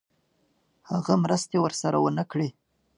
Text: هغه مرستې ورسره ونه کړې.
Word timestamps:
هغه 0.89 1.13
مرستې 1.23 1.57
ورسره 1.61 1.97
ونه 2.01 2.23
کړې. 2.31 2.49